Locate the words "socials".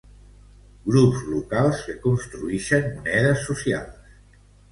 3.51-4.11